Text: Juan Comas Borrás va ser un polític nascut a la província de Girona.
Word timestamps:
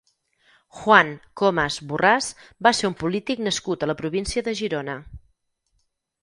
Juan 0.77 1.11
Comas 1.41 1.77
Borrás 1.91 2.29
va 2.69 2.71
ser 2.77 2.87
un 2.91 2.97
polític 3.05 3.45
nascut 3.49 3.85
a 3.85 3.91
la 3.91 3.97
província 4.01 4.45
de 4.49 4.57
Girona. 4.63 4.97